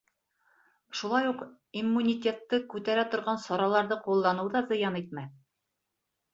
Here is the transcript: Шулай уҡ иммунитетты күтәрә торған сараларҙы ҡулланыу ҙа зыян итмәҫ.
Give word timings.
Шулай 1.01 1.29
уҡ 1.31 1.43
иммунитетты 1.81 2.61
күтәрә 2.73 3.05
торған 3.13 3.41
сараларҙы 3.45 4.01
ҡулланыу 4.09 4.53
ҙа 4.59 4.67
зыян 4.75 5.01
итмәҫ. 5.05 5.41